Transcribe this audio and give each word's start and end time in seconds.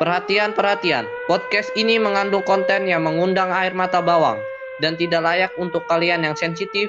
Perhatian, 0.00 0.56
perhatian. 0.56 1.04
Podcast 1.28 1.76
ini 1.76 2.00
mengandung 2.00 2.40
konten 2.48 2.88
yang 2.88 3.04
mengundang 3.04 3.52
air 3.52 3.76
mata 3.76 4.00
bawang 4.00 4.40
dan 4.80 4.96
tidak 4.96 5.20
layak 5.20 5.52
untuk 5.60 5.84
kalian 5.92 6.24
yang 6.24 6.32
sensitif. 6.32 6.88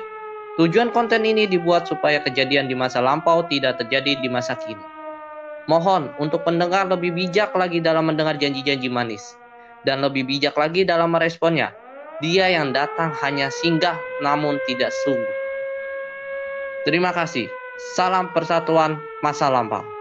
Tujuan 0.55 0.95
konten 0.95 1.27
ini 1.27 1.43
dibuat 1.43 1.91
supaya 1.91 2.23
kejadian 2.23 2.71
di 2.71 2.75
masa 2.79 3.03
lampau 3.03 3.43
tidak 3.51 3.83
terjadi 3.83 4.15
di 4.15 4.31
masa 4.31 4.55
kini. 4.55 4.79
Mohon 5.67 6.15
untuk 6.23 6.47
pendengar 6.47 6.87
lebih 6.87 7.11
bijak 7.11 7.51
lagi 7.51 7.83
dalam 7.83 8.07
mendengar 8.07 8.39
janji-janji 8.39 8.87
manis 8.87 9.35
dan 9.83 9.99
lebih 9.99 10.23
bijak 10.23 10.55
lagi 10.55 10.87
dalam 10.87 11.11
meresponnya. 11.11 11.75
Dia 12.23 12.47
yang 12.47 12.71
datang 12.71 13.11
hanya 13.19 13.51
singgah 13.51 13.99
namun 14.23 14.55
tidak 14.71 14.95
sungguh. 15.03 15.35
Terima 16.87 17.11
kasih. 17.11 17.51
Salam 17.91 18.31
persatuan 18.31 19.03
masa 19.19 19.51
lampau. 19.51 20.00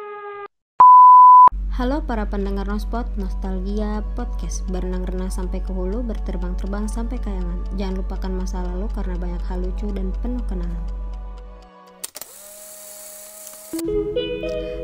Halo 1.70 2.02
para 2.02 2.26
pendengar 2.26 2.66
Nospot, 2.66 3.06
Nostalgia 3.14 4.02
Podcast 4.18 4.66
Berenang-renang 4.74 5.30
sampai 5.30 5.62
ke 5.62 5.70
hulu, 5.70 6.02
berterbang-terbang 6.02 6.90
sampai 6.90 7.22
kayangan 7.22 7.62
Jangan 7.78 8.02
lupakan 8.02 8.32
masa 8.34 8.66
lalu 8.66 8.90
karena 8.90 9.14
banyak 9.14 9.42
hal 9.46 9.62
lucu 9.62 9.86
dan 9.94 10.10
penuh 10.18 10.42
kenangan 10.50 10.84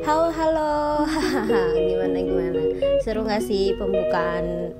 Halo 0.06 0.30
halo, 0.30 0.74
gimana 1.90 2.18
gimana? 2.22 2.62
Seru 3.02 3.26
gak 3.26 3.42
sih 3.42 3.74
pembukaan 3.74 4.70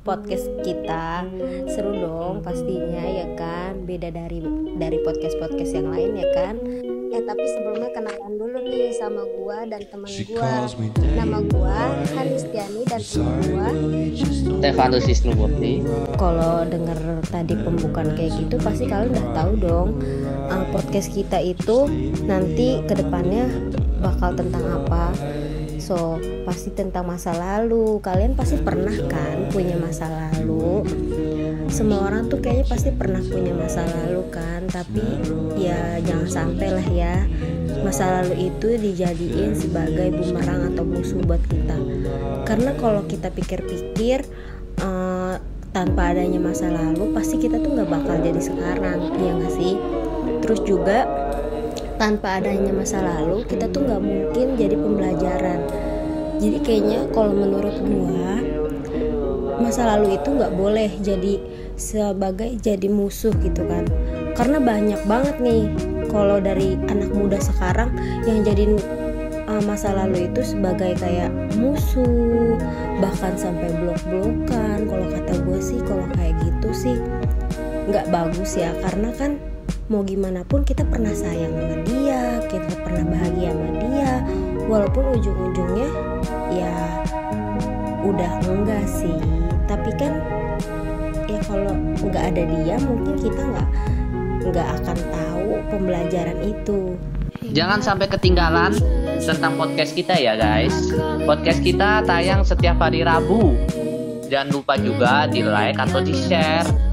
podcast 0.00 0.48
kita? 0.64 1.28
Seru 1.76 1.92
dong 1.92 2.40
pastinya 2.40 3.04
ya 3.04 3.36
kan, 3.36 3.84
beda 3.84 4.08
dari 4.08 4.40
dari 4.80 4.96
podcast 5.04 5.36
podcast 5.36 5.76
yang 5.76 5.92
lain 5.92 6.16
ya 6.16 6.28
kan? 6.32 6.56
Eh 7.10 7.22
tapi 7.26 7.42
sebelumnya 7.42 7.90
kenalan 7.90 8.38
dulu 8.38 8.58
nih 8.62 8.94
sama 8.94 9.26
gua 9.34 9.66
dan 9.66 9.82
teman 9.90 10.06
gua. 10.30 10.70
Nama 11.18 11.38
gua 11.50 11.78
Hanistiani 12.14 12.82
dan 12.86 13.02
teman 13.02 13.34
gua 13.50 13.68
Stefanus 14.60 15.04
Wisnumurti. 15.10 15.82
kalau 16.14 16.62
denger 16.68 17.18
tadi 17.32 17.56
pembukaan 17.58 18.12
kayak 18.14 18.36
gitu 18.38 18.60
pasti 18.60 18.84
kalian 18.86 19.10
udah 19.16 19.26
tahu 19.32 19.52
dong 19.56 19.88
uh, 20.52 20.64
podcast 20.70 21.10
kita 21.16 21.40
itu 21.40 21.88
nanti 22.28 22.84
ke 22.84 22.94
depannya 22.94 23.48
bakal 24.04 24.36
tentang 24.36 24.84
apa 24.84 25.16
so 25.80 26.20
pasti 26.44 26.70
tentang 26.70 27.08
masa 27.08 27.32
lalu. 27.34 27.98
Kalian 28.04 28.36
pasti 28.36 28.60
pernah 28.60 28.94
kan 29.08 29.48
punya 29.50 29.74
masa 29.80 30.06
lalu? 30.06 30.84
Semua 31.72 32.06
orang 32.06 32.28
tuh 32.28 32.38
kayaknya 32.38 32.66
pasti 32.68 32.90
pernah 32.92 33.18
punya 33.24 33.56
masa 33.56 33.82
lalu 33.88 34.22
kan? 34.30 34.68
Tapi 34.68 35.02
ya 35.58 35.98
jangan 36.04 36.28
sampai 36.28 36.68
lah 36.70 36.88
ya. 36.92 37.16
Masa 37.80 38.20
lalu 38.20 38.52
itu 38.52 38.76
dijadiin 38.76 39.56
sebagai 39.56 40.12
bumerang 40.14 40.70
atau 40.76 40.84
musuh 40.84 41.18
buat 41.24 41.40
kita. 41.48 41.78
Karena 42.44 42.76
kalau 42.76 43.02
kita 43.08 43.32
pikir-pikir 43.32 44.28
eh, 44.84 45.34
tanpa 45.70 46.02
adanya 46.12 46.42
masa 46.42 46.68
lalu 46.68 47.14
pasti 47.14 47.38
kita 47.40 47.56
tuh 47.62 47.72
nggak 47.72 47.88
bakal 47.88 48.20
jadi 48.20 48.40
sekarang. 48.42 48.98
Ya 49.16 49.30
nggak 49.34 49.54
sih? 49.56 49.74
Terus 50.44 50.60
juga 50.66 51.08
tanpa 52.00 52.40
adanya 52.40 52.72
masa 52.72 53.04
lalu 53.04 53.44
kita 53.44 53.68
tuh 53.68 53.84
nggak 53.84 54.00
mungkin 54.00 54.56
jadi 54.56 54.72
pembelajaran. 54.72 55.60
Jadi 56.40 56.58
kayaknya 56.64 57.04
kalau 57.12 57.36
menurut 57.36 57.76
gua 57.84 58.40
masa 59.60 59.84
lalu 59.84 60.16
itu 60.16 60.32
nggak 60.32 60.56
boleh 60.56 60.88
jadi 61.04 61.36
sebagai 61.76 62.56
jadi 62.56 62.88
musuh 62.88 63.36
gitu 63.44 63.68
kan. 63.68 63.84
Karena 64.32 64.56
banyak 64.56 65.04
banget 65.04 65.36
nih 65.44 65.68
kalau 66.08 66.40
dari 66.40 66.80
anak 66.88 67.12
muda 67.12 67.36
sekarang 67.36 67.92
yang 68.24 68.40
jadi 68.48 68.80
uh, 69.44 69.60
masa 69.68 69.92
lalu 69.92 70.32
itu 70.32 70.40
sebagai 70.40 70.96
kayak 70.96 71.28
musuh 71.60 72.56
bahkan 73.04 73.36
sampai 73.36 73.68
blok-blokan. 73.76 74.88
Kalau 74.88 75.04
kata 75.12 75.34
gue 75.44 75.58
sih 75.60 75.80
kalau 75.84 76.08
kayak 76.16 76.32
gitu 76.48 76.68
sih 76.72 76.96
nggak 77.92 78.08
bagus 78.08 78.56
ya. 78.56 78.72
Karena 78.80 79.12
kan 79.12 79.49
mau 79.90 80.06
gimana 80.06 80.46
pun 80.46 80.62
kita 80.62 80.86
pernah 80.86 81.10
sayang 81.10 81.50
sama 81.50 81.76
dia 81.86 82.38
kita 82.46 82.72
pernah 82.82 83.04
bahagia 83.10 83.50
sama 83.50 83.68
dia 83.82 84.10
walaupun 84.70 85.04
ujung-ujungnya 85.18 85.90
ya 86.54 86.74
udah 88.06 88.32
enggak 88.46 88.84
sih 88.86 89.18
tapi 89.66 89.90
kan 89.98 90.18
ya 91.26 91.38
kalau 91.46 91.74
nggak 92.00 92.24
ada 92.34 92.42
dia 92.42 92.76
mungkin 92.82 93.14
kita 93.18 93.42
nggak 93.42 93.68
nggak 94.50 94.68
akan 94.82 94.98
tahu 94.98 95.50
pembelajaran 95.70 96.38
itu 96.42 96.94
Jangan 97.50 97.82
sampai 97.82 98.06
ketinggalan 98.06 98.76
tentang 99.18 99.58
podcast 99.58 99.96
kita 99.96 100.14
ya 100.14 100.38
guys. 100.38 100.92
Podcast 101.26 101.64
kita 101.64 102.04
tayang 102.06 102.46
setiap 102.46 102.78
hari 102.78 103.02
Rabu. 103.02 103.58
Jangan 104.30 104.48
lupa 104.54 104.78
juga 104.78 105.26
di 105.26 105.42
like 105.42 105.80
atau 105.80 105.98
di 105.98 106.14
share 106.14 106.89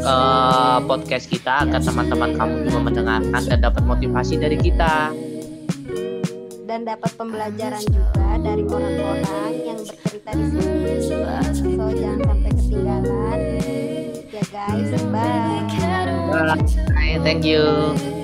eh, 0.00 0.78
podcast 0.86 1.26
kita 1.30 1.66
agar 1.66 1.80
teman-teman 1.82 2.34
kamu 2.38 2.54
juga 2.66 2.78
mendengarkan 2.80 3.42
dan 3.46 3.58
dapat 3.58 3.82
motivasi 3.84 4.34
dari 4.38 4.58
kita. 4.58 5.12
dan 6.66 6.82
dapat 6.82 7.08
pembelajaran 7.14 7.78
juga 7.88 8.26
dari 8.42 8.66
orang-orang 8.66 9.52
yang 9.64 9.78
bercerita 9.80 10.30
di 10.34 10.44
sini 10.50 10.98
so 11.78 11.86
jangan 11.94 12.26
sampai 12.26 12.50
ketinggalan 12.58 13.38
ya 14.34 14.42
guys 14.50 14.90
bye 15.14 15.56
Bye. 16.36 17.22
Thank 17.22 17.44
you. 17.44 18.15